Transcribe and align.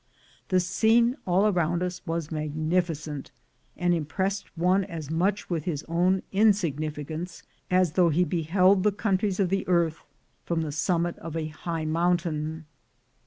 'The 0.49 0.59
scene 0.59 1.15
all 1.27 1.51
round 1.53 1.83
us 1.83 2.01
was 2.07 2.31
magnificent, 2.31 3.29
and 3.77 3.93
impressed 3.93 4.49
one 4.57 4.83
as 4.85 5.11
much 5.11 5.47
with 5.47 5.65
his 5.65 5.83
own 5.87 6.23
insignificance 6.31 7.43
as 7.69 7.91
though 7.91 8.09
he 8.09 8.23
beheld 8.23 8.81
the 8.81 8.91
countries 8.91 9.39
of 9.39 9.49
the 9.49 9.67
earth 9.67 9.99
from 10.43 10.61
the 10.61 10.71
summit 10.71 11.19
of 11.19 11.37
a 11.37 11.49
high 11.49 11.85
mountain. 11.85 12.65